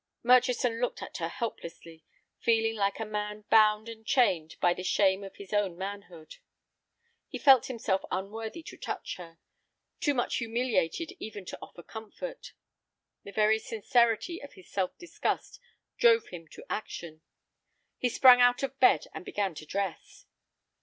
Murchison 0.23 0.81
looked 0.81 1.03
at 1.03 1.17
her 1.17 1.27
helplessly, 1.27 2.03
feeling 2.39 2.75
like 2.75 2.99
a 2.99 3.05
man 3.05 3.41
bound 3.51 3.87
and 3.87 4.03
chained 4.03 4.55
by 4.59 4.73
the 4.73 4.81
shame 4.81 5.23
of 5.23 5.35
his 5.35 5.53
own 5.53 5.77
manhood. 5.77 6.37
He 7.27 7.37
felt 7.37 7.67
himself 7.67 8.01
unworthy 8.09 8.63
to 8.63 8.77
touch 8.77 9.17
her, 9.17 9.37
too 9.99 10.15
much 10.15 10.37
humiliated 10.37 11.13
even 11.19 11.45
to 11.45 11.59
offer 11.61 11.83
comfort. 11.83 12.53
The 13.25 13.31
very 13.31 13.59
sincerity 13.59 14.39
of 14.41 14.53
his 14.53 14.71
self 14.71 14.97
disgust 14.97 15.59
drove 15.99 16.29
him 16.29 16.47
to 16.53 16.65
action. 16.67 17.21
He 17.99 18.09
sprang 18.09 18.41
out 18.41 18.63
of 18.63 18.79
bed 18.79 19.05
and 19.13 19.23
began 19.23 19.53
to 19.53 19.67
dress. 19.67 20.25